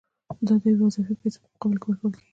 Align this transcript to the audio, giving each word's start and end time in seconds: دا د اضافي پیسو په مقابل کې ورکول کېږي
دا 0.47 0.53
د 0.63 0.65
اضافي 0.73 1.13
پیسو 1.21 1.39
په 1.41 1.47
مقابل 1.51 1.77
کې 1.79 1.85
ورکول 1.87 2.13
کېږي 2.15 2.29